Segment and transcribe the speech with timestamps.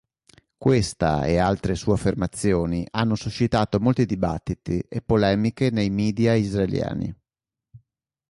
[0.57, 7.15] Questa e altre sue affermazioni hanno suscitato molti dibattiti e polemiche nei media israeliani.